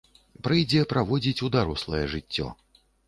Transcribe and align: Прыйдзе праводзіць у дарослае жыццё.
Прыйдзе 0.47 0.81
праводзіць 0.93 1.43
у 1.49 1.49
дарослае 1.57 2.03
жыццё. 2.15 2.47